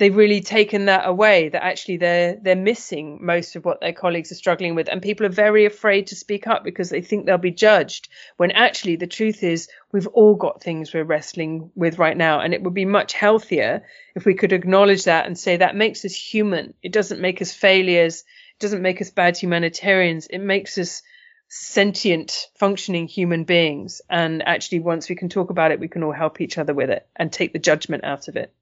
they've 0.00 0.16
really 0.16 0.40
taken 0.40 0.86
that 0.86 1.06
away 1.06 1.50
that 1.50 1.62
actually 1.62 1.98
they're 1.98 2.34
they're 2.40 2.56
missing 2.56 3.18
most 3.20 3.54
of 3.54 3.66
what 3.66 3.82
their 3.82 3.92
colleagues 3.92 4.32
are 4.32 4.36
struggling 4.36 4.74
with. 4.74 4.88
And 4.88 5.02
people 5.02 5.26
are 5.26 5.28
very 5.46 5.66
afraid 5.66 6.06
to 6.06 6.16
speak 6.16 6.46
up 6.46 6.64
because 6.64 6.88
they 6.88 7.02
think 7.02 7.26
they'll 7.26 7.36
be 7.36 7.50
judged 7.50 8.08
when 8.38 8.50
actually 8.50 8.96
the 8.96 9.06
truth 9.06 9.42
is 9.42 9.68
we've 9.92 10.06
all 10.06 10.36
got 10.36 10.62
things 10.62 10.94
we're 10.94 11.04
wrestling 11.04 11.70
with 11.74 11.98
right 11.98 12.16
now. 12.16 12.40
And 12.40 12.54
it 12.54 12.62
would 12.62 12.72
be 12.72 12.86
much 12.86 13.12
healthier 13.12 13.84
if 14.14 14.24
we 14.24 14.34
could 14.34 14.54
acknowledge 14.54 15.04
that 15.04 15.26
and 15.26 15.38
say 15.38 15.58
that 15.58 15.76
makes 15.76 16.02
us 16.06 16.14
human. 16.14 16.72
It 16.82 16.92
doesn't 16.92 17.20
make 17.20 17.42
us 17.42 17.52
failures. 17.52 18.24
It 18.56 18.60
doesn't 18.60 18.82
make 18.82 19.02
us 19.02 19.10
bad 19.10 19.36
humanitarians. 19.36 20.28
It 20.28 20.38
makes 20.38 20.78
us 20.78 21.02
sentient 21.48 22.46
functioning 22.54 23.06
human 23.06 23.44
beings. 23.44 24.00
And 24.08 24.42
actually 24.48 24.80
once 24.80 25.10
we 25.10 25.14
can 25.16 25.28
talk 25.28 25.50
about 25.50 25.72
it 25.72 25.80
we 25.80 25.88
can 25.88 26.02
all 26.04 26.12
help 26.12 26.40
each 26.40 26.56
other 26.56 26.72
with 26.72 26.88
it 26.88 27.06
and 27.14 27.30
take 27.30 27.52
the 27.52 27.58
judgment 27.58 28.04
out 28.04 28.28
of 28.28 28.36
it 28.36 28.54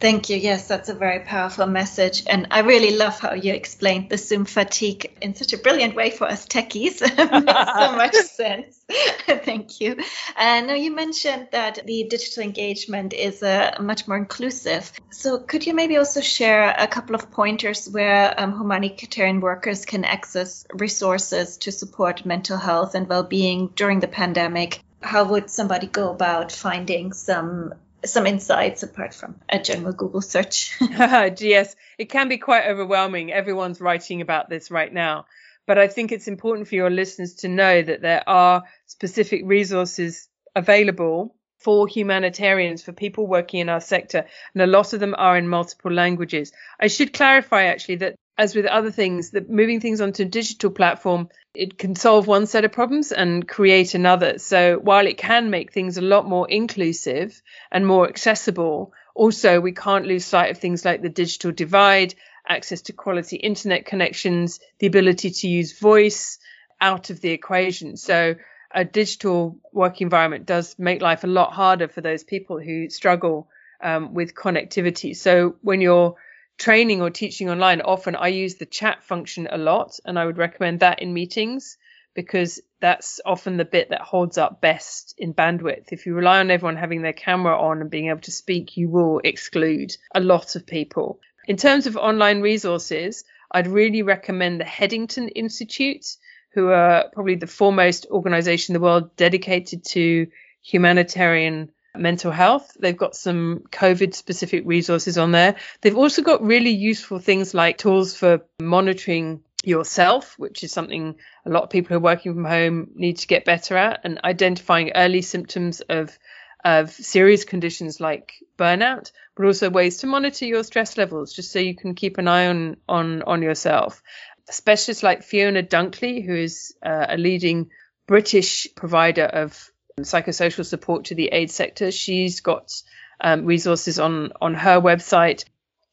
Thank 0.00 0.30
you. 0.30 0.38
Yes, 0.38 0.66
that's 0.66 0.88
a 0.88 0.94
very 0.94 1.20
powerful 1.20 1.66
message. 1.66 2.22
And 2.26 2.46
I 2.50 2.60
really 2.60 2.96
love 2.96 3.20
how 3.20 3.34
you 3.34 3.52
explained 3.52 4.08
the 4.08 4.16
Zoom 4.16 4.46
fatigue 4.46 5.12
in 5.20 5.34
such 5.34 5.52
a 5.52 5.58
brilliant 5.58 5.94
way 5.94 6.10
for 6.10 6.26
us 6.26 6.46
techies. 6.46 7.02
it 7.02 7.44
makes 7.44 7.72
so 7.78 7.92
much 7.96 8.14
sense. 8.14 8.80
Thank 8.88 9.78
you. 9.82 9.98
And 10.36 10.68
now 10.68 10.74
you 10.74 10.90
mentioned 10.90 11.48
that 11.52 11.86
the 11.86 12.04
digital 12.04 12.42
engagement 12.42 13.12
is 13.12 13.42
uh, 13.42 13.76
much 13.78 14.08
more 14.08 14.16
inclusive. 14.16 14.90
So 15.10 15.38
could 15.38 15.66
you 15.66 15.74
maybe 15.74 15.98
also 15.98 16.22
share 16.22 16.74
a 16.78 16.86
couple 16.86 17.14
of 17.14 17.30
pointers 17.30 17.86
where 17.86 18.34
um, 18.40 18.52
humanitarian 18.52 19.40
workers 19.40 19.84
can 19.84 20.06
access 20.06 20.64
resources 20.72 21.58
to 21.58 21.72
support 21.72 22.24
mental 22.24 22.56
health 22.56 22.94
and 22.94 23.06
well-being 23.06 23.72
during 23.76 24.00
the 24.00 24.08
pandemic? 24.08 24.82
How 25.02 25.24
would 25.24 25.50
somebody 25.50 25.88
go 25.88 26.10
about 26.10 26.52
finding 26.52 27.12
some 27.12 27.74
some 28.04 28.26
insights 28.26 28.82
apart 28.82 29.14
from 29.14 29.40
a 29.48 29.58
general 29.58 29.92
Google 29.92 30.22
search. 30.22 30.76
yes, 30.80 31.76
it 31.98 32.06
can 32.06 32.28
be 32.28 32.38
quite 32.38 32.66
overwhelming. 32.66 33.32
Everyone's 33.32 33.80
writing 33.80 34.20
about 34.20 34.48
this 34.48 34.70
right 34.70 34.92
now. 34.92 35.26
But 35.66 35.78
I 35.78 35.88
think 35.88 36.10
it's 36.10 36.28
important 36.28 36.68
for 36.68 36.74
your 36.74 36.90
listeners 36.90 37.34
to 37.36 37.48
know 37.48 37.82
that 37.82 38.02
there 38.02 38.28
are 38.28 38.64
specific 38.86 39.42
resources 39.44 40.28
available 40.56 41.36
for 41.58 41.86
humanitarians, 41.86 42.82
for 42.82 42.92
people 42.92 43.26
working 43.26 43.60
in 43.60 43.68
our 43.68 43.80
sector, 43.80 44.24
and 44.54 44.62
a 44.62 44.66
lot 44.66 44.92
of 44.94 45.00
them 45.00 45.14
are 45.16 45.36
in 45.36 45.46
multiple 45.46 45.92
languages. 45.92 46.52
I 46.80 46.86
should 46.88 47.12
clarify 47.12 47.64
actually 47.64 47.96
that 47.96 48.16
as 48.40 48.54
with 48.54 48.64
other 48.64 48.90
things, 48.90 49.32
that 49.32 49.50
moving 49.50 49.80
things 49.80 50.00
onto 50.00 50.22
a 50.22 50.26
digital 50.40 50.70
platform, 50.70 51.28
it 51.52 51.76
can 51.76 51.94
solve 51.94 52.26
one 52.26 52.46
set 52.46 52.64
of 52.64 52.72
problems 52.72 53.12
and 53.12 53.46
create 53.46 53.94
another. 53.94 54.38
So 54.38 54.78
while 54.78 55.06
it 55.06 55.18
can 55.18 55.50
make 55.50 55.74
things 55.74 55.98
a 55.98 56.00
lot 56.14 56.26
more 56.26 56.48
inclusive 56.48 57.42
and 57.70 57.86
more 57.86 58.08
accessible, 58.08 58.94
also 59.14 59.60
we 59.60 59.72
can't 59.72 60.06
lose 60.06 60.24
sight 60.24 60.50
of 60.50 60.56
things 60.56 60.86
like 60.86 61.02
the 61.02 61.10
digital 61.10 61.52
divide, 61.52 62.14
access 62.48 62.80
to 62.82 62.94
quality 62.94 63.36
internet 63.36 63.84
connections, 63.84 64.58
the 64.78 64.86
ability 64.86 65.32
to 65.32 65.46
use 65.46 65.78
voice 65.78 66.38
out 66.80 67.10
of 67.10 67.20
the 67.20 67.32
equation. 67.32 67.98
So 67.98 68.36
a 68.74 68.86
digital 68.86 69.58
work 69.70 70.00
environment 70.00 70.46
does 70.46 70.78
make 70.78 71.02
life 71.02 71.24
a 71.24 71.34
lot 71.38 71.52
harder 71.52 71.88
for 71.88 72.00
those 72.00 72.24
people 72.24 72.58
who 72.58 72.88
struggle 72.88 73.50
um, 73.82 74.14
with 74.14 74.34
connectivity. 74.34 75.14
So 75.14 75.56
when 75.60 75.82
you're 75.82 76.16
training 76.60 77.00
or 77.00 77.10
teaching 77.10 77.48
online, 77.48 77.80
often 77.80 78.14
I 78.14 78.28
use 78.28 78.56
the 78.56 78.66
chat 78.66 79.02
function 79.02 79.48
a 79.50 79.58
lot, 79.58 79.98
and 80.04 80.18
I 80.18 80.26
would 80.26 80.38
recommend 80.38 80.80
that 80.80 81.00
in 81.00 81.12
meetings 81.12 81.78
because 82.14 82.60
that's 82.80 83.20
often 83.24 83.56
the 83.56 83.64
bit 83.64 83.90
that 83.90 84.02
holds 84.02 84.36
up 84.36 84.60
best 84.60 85.14
in 85.16 85.32
bandwidth. 85.32 85.90
If 85.90 86.06
you 86.06 86.14
rely 86.14 86.38
on 86.40 86.50
everyone 86.50 86.76
having 86.76 87.02
their 87.02 87.14
camera 87.14 87.58
on 87.58 87.80
and 87.80 87.90
being 87.90 88.08
able 88.08 88.20
to 88.20 88.32
speak, 88.32 88.76
you 88.76 88.90
will 88.90 89.20
exclude 89.24 89.96
a 90.14 90.20
lot 90.20 90.54
of 90.54 90.66
people. 90.66 91.20
In 91.48 91.56
terms 91.56 91.86
of 91.86 91.96
online 91.96 92.42
resources, 92.42 93.24
I'd 93.50 93.66
really 93.66 94.02
recommend 94.02 94.60
the 94.60 94.64
Headington 94.64 95.28
Institute, 95.28 96.04
who 96.52 96.68
are 96.68 97.08
probably 97.12 97.36
the 97.36 97.46
foremost 97.46 98.06
organization 98.10 98.74
in 98.74 98.80
the 98.80 98.84
world 98.84 99.16
dedicated 99.16 99.84
to 99.86 100.26
humanitarian 100.62 101.70
mental 101.96 102.30
health. 102.30 102.76
They've 102.78 102.96
got 102.96 103.16
some 103.16 103.64
COVID 103.70 104.14
specific 104.14 104.62
resources 104.66 105.18
on 105.18 105.32
there. 105.32 105.56
They've 105.80 105.96
also 105.96 106.22
got 106.22 106.42
really 106.42 106.70
useful 106.70 107.18
things 107.18 107.54
like 107.54 107.78
tools 107.78 108.16
for 108.16 108.42
monitoring 108.60 109.42
yourself, 109.64 110.38
which 110.38 110.64
is 110.64 110.72
something 110.72 111.16
a 111.44 111.50
lot 111.50 111.64
of 111.64 111.70
people 111.70 111.88
who 111.88 111.96
are 111.96 112.12
working 112.12 112.34
from 112.34 112.44
home 112.44 112.88
need 112.94 113.18
to 113.18 113.26
get 113.26 113.44
better 113.44 113.76
at, 113.76 114.00
and 114.04 114.20
identifying 114.24 114.92
early 114.94 115.22
symptoms 115.22 115.80
of 115.80 116.16
of 116.62 116.90
serious 116.90 117.44
conditions 117.44 118.00
like 118.00 118.34
burnout, 118.58 119.12
but 119.34 119.46
also 119.46 119.70
ways 119.70 119.98
to 119.98 120.06
monitor 120.06 120.44
your 120.44 120.62
stress 120.62 120.98
levels, 120.98 121.32
just 121.32 121.52
so 121.52 121.58
you 121.58 121.74
can 121.74 121.94
keep 121.94 122.18
an 122.18 122.28
eye 122.28 122.46
on 122.46 122.76
on 122.88 123.22
on 123.22 123.42
yourself. 123.42 124.02
Specialists 124.50 125.02
like 125.02 125.22
Fiona 125.22 125.62
Dunkley, 125.62 126.24
who 126.24 126.34
is 126.34 126.74
uh, 126.84 127.06
a 127.08 127.16
leading 127.16 127.70
British 128.06 128.66
provider 128.74 129.24
of 129.24 129.70
psychosocial 130.02 130.64
support 130.64 131.06
to 131.06 131.14
the 131.14 131.28
aid 131.28 131.50
sector. 131.50 131.90
She's 131.90 132.40
got 132.40 132.72
um, 133.20 133.44
resources 133.44 133.98
on 133.98 134.32
on 134.40 134.54
her 134.54 134.80
website, 134.80 135.44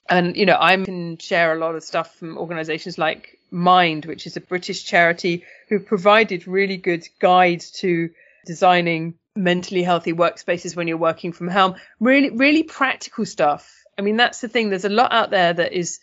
and 0.10 0.36
you 0.36 0.46
know 0.46 0.58
I 0.60 0.76
can 0.78 1.18
share 1.18 1.54
a 1.54 1.60
lot 1.60 1.76
of 1.76 1.84
stuff 1.84 2.16
from 2.16 2.38
organisations 2.38 2.98
like 2.98 3.38
Mind, 3.50 4.06
which 4.06 4.28
is 4.28 4.36
a 4.36 4.42
British 4.42 4.84
charity 4.84 5.44
who 5.70 5.80
provided 5.80 6.48
really 6.48 6.78
good 6.78 7.08
guides 7.20 7.72
to 7.80 8.10
designing 8.46 9.16
mentally 9.36 9.84
healthy 9.84 10.14
workspaces 10.14 10.76
when 10.76 10.88
you're 10.88 10.98
working 10.98 11.32
from 11.32 11.48
home. 11.48 11.76
Really, 12.00 12.32
really 12.32 12.64
practical 12.64 13.26
stuff. 13.26 13.84
I 13.98 14.02
mean, 14.02 14.18
that's 14.18 14.42
the 14.42 14.48
thing. 14.48 14.70
There's 14.70 14.86
a 14.86 14.90
lot 14.90 15.14
out 15.14 15.30
there 15.30 15.54
that 15.54 15.74
is 15.74 16.00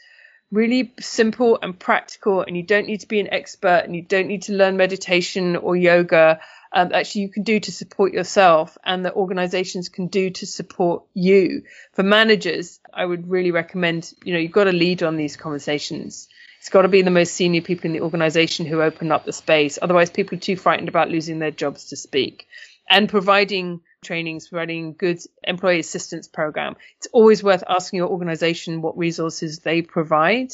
really 0.51 0.95
simple 1.01 1.59
and 1.61 1.79
practical, 1.79 2.43
and 2.43 2.57
you 2.57 2.63
don't 2.63 2.87
need 2.87 3.01
to 3.01 3.09
be 3.09 3.21
an 3.21 3.33
expert, 3.33 3.83
and 3.85 3.95
you 3.95 4.03
don't 4.03 4.29
need 4.29 4.43
to 4.43 4.53
learn 4.53 4.77
meditation 4.77 5.57
or 5.57 5.77
yoga 5.77 6.41
um, 6.75 6.91
actually 6.93 7.23
you 7.23 7.29
can 7.29 7.45
do 7.45 7.61
to 7.61 7.71
support 7.71 8.13
yourself 8.13 8.77
and 8.85 9.07
that 9.07 9.15
organizations 9.15 9.89
can 9.89 10.09
do 10.09 10.31
to 10.31 10.45
support 10.45 11.05
you. 11.15 11.63
For 11.93 12.03
managers, 12.03 12.81
I 12.93 13.05
would 13.05 13.31
really 13.31 13.53
recommend, 13.53 14.13
you 14.25 14.35
know, 14.35 14.41
you've 14.41 14.51
got 14.51 14.65
to 14.65 14.73
lead 14.73 15.05
on 15.05 15.17
these 15.17 15.37
conversations. 15.37 16.29
It's 16.59 16.71
got 16.71 16.83
to 16.83 16.89
be 16.89 17.03
the 17.03 17.13
most 17.13 17.35
senior 17.35 17.61
people 17.61 17.87
in 17.87 17.93
the 17.93 18.01
organization 18.01 18.67
who 18.67 18.83
open 18.83 19.13
up 19.13 19.25
the 19.25 19.33
space. 19.33 19.79
Otherwise, 19.81 20.11
people 20.11 20.37
are 20.37 20.41
too 20.41 20.57
frightened 20.57 20.89
about 20.89 21.11
losing 21.11 21.39
their 21.39 21.53
jobs 21.53 21.91
to 21.91 21.97
speak. 21.97 22.49
And 22.91 23.09
providing 23.09 23.81
trainings, 24.05 24.49
providing 24.49 24.95
good 24.95 25.19
employee 25.43 25.81
assistance 25.81 26.29
program. 26.29 26.77
It's 26.99 27.09
always 27.13 27.43
worth 27.43 27.65
asking 27.69 27.99
your 27.99 28.09
organization 28.09 28.83
what 28.83 28.97
resources 28.97 29.59
they 29.59 29.83
provide. 29.83 30.53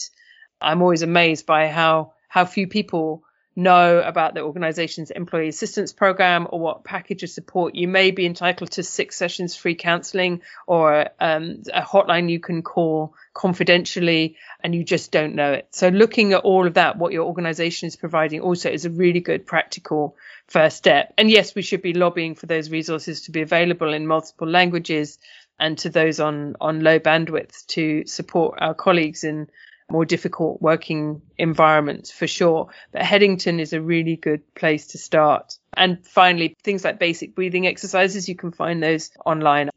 I'm 0.61 0.83
always 0.83 1.03
amazed 1.03 1.47
by 1.47 1.69
how, 1.69 2.15
how 2.29 2.45
few 2.45 2.67
people 2.67 3.25
know 3.63 4.01
about 4.01 4.35
the 4.35 4.41
organization's 4.41 5.11
employee 5.11 5.49
assistance 5.49 5.93
program 5.93 6.47
or 6.51 6.59
what 6.59 6.85
package 6.85 7.23
of 7.23 7.31
support 7.31 7.75
you 7.75 7.87
may 7.87 8.11
be 8.11 8.27
entitled 8.27 8.71
to 8.73 8.83
six 8.83 9.17
sessions 9.17 9.55
free 9.55 9.75
counseling 9.75 10.41
or 10.67 11.09
um, 11.21 11.63
a 11.73 11.83
hotline 11.83 12.31
you 12.31 12.41
can 12.41 12.63
call 12.63 13.15
confidentially 13.35 14.37
and 14.63 14.75
you 14.75 14.83
just 14.83 15.13
don't 15.13 15.35
know 15.35 15.53
it. 15.53 15.69
So 15.71 15.89
looking 15.89 16.33
at 16.33 16.41
all 16.41 16.67
of 16.67 16.75
that 16.75 16.99
what 16.99 17.13
your 17.13 17.27
organization 17.27 17.87
is 17.87 17.97
providing 17.97 18.41
also 18.41 18.71
is 18.71 18.85
a 18.85 18.91
really 18.91 19.21
good 19.21 19.47
practical 19.47 20.17
first 20.49 20.77
step. 20.77 21.15
And 21.17 21.31
yes 21.31 21.55
we 21.55 21.63
should 21.63 21.83
be 21.83 21.93
lobbying 21.93 22.35
for 22.35 22.47
those 22.47 22.71
resources 22.71 23.23
to 23.23 23.31
be 23.31 23.43
available 23.43 23.93
in 23.93 24.07
multiple 24.07 24.49
languages 24.49 25.19
and 25.59 25.79
to 25.79 25.91
those 25.91 26.19
on 26.19 26.57
on 26.61 26.81
low 26.81 26.99
bandwidth 26.99 27.67
to 27.67 28.07
support 28.07 28.59
our 28.61 28.75
colleagues 28.75 29.25
in 29.25 29.49
more 29.91 30.05
difficult 30.05 30.61
working 30.61 31.23
environments 31.39 32.11
for 32.11 32.27
sure. 32.27 32.69
But 32.93 33.03
Headington 33.03 33.61
is 33.61 33.73
a 33.73 33.81
really 33.81 34.17
good 34.17 34.55
place 34.55 34.89
to 34.89 34.99
start. 34.99 35.59
And 35.77 36.07
finally, 36.07 36.55
things 36.63 36.85
like 36.85 36.99
basic 36.99 37.35
breathing 37.35 37.67
exercises, 37.67 38.29
you 38.29 38.37
can 38.37 38.53
find 38.53 38.83
those 38.83 39.11
online. 39.25 39.71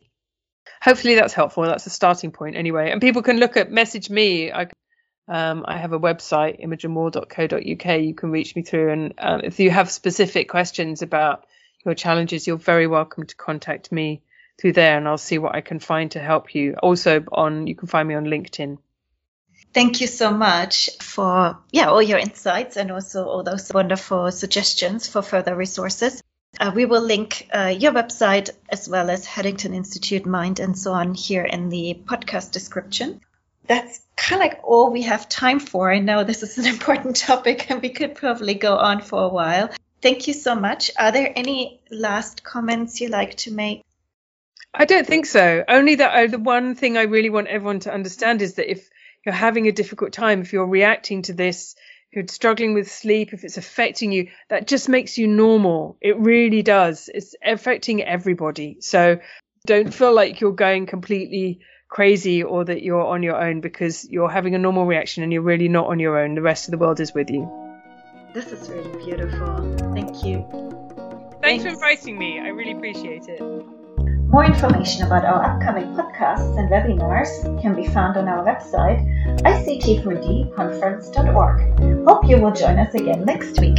Hopefully 0.81 1.15
that's 1.15 1.33
helpful. 1.33 1.63
That's 1.63 1.85
a 1.85 1.89
starting 1.89 2.31
point 2.31 2.55
anyway. 2.55 2.91
And 2.91 3.01
people 3.01 3.21
can 3.21 3.37
look 3.37 3.57
at 3.57 3.71
message 3.71 4.09
me. 4.09 4.51
I, 4.51 4.67
um, 5.27 5.63
I 5.67 5.77
have 5.77 5.93
a 5.93 5.99
website, 5.99 6.63
imogenmoore.co.uk. 6.63 8.01
You 8.01 8.13
can 8.13 8.31
reach 8.31 8.55
me 8.55 8.63
through. 8.63 8.91
And 8.91 9.13
um, 9.17 9.41
if 9.43 9.59
you 9.59 9.71
have 9.71 9.89
specific 9.89 10.49
questions 10.49 11.01
about 11.01 11.45
your 11.85 11.95
challenges, 11.95 12.47
you're 12.47 12.57
very 12.57 12.87
welcome 12.87 13.25
to 13.25 13.35
contact 13.35 13.91
me 13.91 14.21
through 14.59 14.73
there 14.73 14.97
and 14.97 15.07
I'll 15.07 15.17
see 15.17 15.37
what 15.37 15.55
I 15.55 15.61
can 15.61 15.79
find 15.79 16.11
to 16.11 16.19
help 16.19 16.53
you. 16.55 16.75
Also 16.81 17.23
on 17.31 17.67
you 17.67 17.75
can 17.75 17.87
find 17.87 18.07
me 18.07 18.15
on 18.15 18.25
LinkedIn. 18.25 18.77
Thank 19.73 20.01
you 20.01 20.07
so 20.07 20.31
much 20.31 20.89
for 21.01 21.57
yeah 21.71 21.87
all 21.87 22.01
your 22.01 22.19
insights 22.19 22.77
and 22.77 22.91
also 22.91 23.25
all 23.25 23.43
those 23.43 23.71
wonderful 23.73 24.31
suggestions 24.31 25.07
for 25.07 25.21
further 25.21 25.55
resources. 25.55 26.21
Uh, 26.59 26.71
we 26.75 26.85
will 26.85 27.01
link 27.01 27.49
uh, 27.51 27.73
your 27.75 27.91
website 27.91 28.51
as 28.69 28.87
well 28.87 29.09
as 29.09 29.25
Headington 29.25 29.73
Institute 29.73 30.27
Mind 30.27 30.59
and 30.59 30.77
so 30.77 30.93
on 30.93 31.15
here 31.15 31.43
in 31.43 31.69
the 31.69 31.99
podcast 32.05 32.51
description. 32.51 33.21
That's 33.65 33.99
kind 34.15 34.41
of 34.41 34.47
like 34.47 34.59
all 34.63 34.91
we 34.91 35.03
have 35.03 35.27
time 35.27 35.59
for. 35.59 35.91
I 35.91 35.97
know 35.97 36.23
this 36.23 36.43
is 36.43 36.59
an 36.59 36.65
important 36.75 37.15
topic 37.15 37.71
and 37.71 37.81
we 37.81 37.89
could 37.89 38.13
probably 38.13 38.53
go 38.53 38.77
on 38.77 39.01
for 39.01 39.23
a 39.23 39.29
while. 39.29 39.69
Thank 40.03 40.27
you 40.27 40.33
so 40.33 40.53
much. 40.53 40.91
Are 40.99 41.11
there 41.11 41.33
any 41.35 41.81
last 41.89 42.43
comments 42.43 43.01
you 43.01 43.07
like 43.07 43.35
to 43.37 43.51
make? 43.51 43.83
I 44.73 44.85
don't 44.85 45.07
think 45.07 45.25
so. 45.25 45.63
Only 45.67 45.95
that 45.95 46.13
uh, 46.13 46.27
the 46.27 46.39
one 46.39 46.75
thing 46.75 46.97
I 46.97 47.03
really 47.03 47.29
want 47.29 47.47
everyone 47.47 47.79
to 47.81 47.93
understand 47.93 48.41
is 48.41 48.55
that 48.55 48.69
if 48.69 48.89
you're 49.25 49.33
having 49.33 49.67
a 49.67 49.71
difficult 49.71 50.11
time, 50.11 50.41
if 50.41 50.53
you're 50.53 50.67
reacting 50.67 51.21
to 51.23 51.33
this, 51.33 51.75
if 52.11 52.17
you're 52.17 52.27
struggling 52.27 52.73
with 52.73 52.91
sleep, 52.91 53.33
if 53.33 53.43
it's 53.43 53.57
affecting 53.57 54.11
you, 54.11 54.29
that 54.49 54.67
just 54.67 54.89
makes 54.89 55.17
you 55.17 55.27
normal. 55.27 55.97
It 56.01 56.17
really 56.17 56.61
does. 56.61 57.09
It's 57.13 57.35
affecting 57.43 58.03
everybody. 58.03 58.77
So 58.81 59.19
don't 59.65 59.93
feel 59.93 60.13
like 60.13 60.41
you're 60.41 60.51
going 60.51 60.85
completely 60.85 61.59
crazy 61.89 62.43
or 62.43 62.65
that 62.65 62.81
you're 62.81 63.05
on 63.05 63.23
your 63.23 63.41
own 63.41 63.61
because 63.61 64.03
you're 64.09 64.29
having 64.29 64.55
a 64.55 64.59
normal 64.59 64.85
reaction 64.85 65.23
and 65.23 65.31
you're 65.31 65.41
really 65.41 65.69
not 65.69 65.87
on 65.87 65.99
your 65.99 66.17
own. 66.17 66.35
The 66.35 66.41
rest 66.41 66.67
of 66.67 66.71
the 66.71 66.77
world 66.77 66.99
is 66.99 67.13
with 67.13 67.29
you. 67.29 67.49
This 68.33 68.47
is 68.47 68.67
really 68.69 69.05
beautiful. 69.05 69.77
Thank 69.93 70.23
you. 70.25 70.45
Thanks, 71.41 71.63
Thanks. 71.63 71.63
for 71.63 71.69
inviting 71.69 72.17
me. 72.17 72.39
I 72.39 72.47
really 72.47 72.71
appreciate 72.71 73.27
it. 73.27 73.82
More 74.33 74.45
information 74.45 75.03
about 75.03 75.25
our 75.25 75.43
upcoming 75.43 75.93
podcasts 75.93 76.57
and 76.57 76.67
webinars 76.67 77.61
can 77.61 77.75
be 77.75 77.85
found 77.85 78.17
on 78.17 78.27
our 78.27 78.43
website, 78.43 79.05
ict4dconference.org. 79.43 82.07
Hope 82.07 82.27
you 82.27 82.41
will 82.41 82.51
join 82.51 82.79
us 82.79 82.95
again 82.95 83.25
next 83.25 83.59
week. 83.59 83.77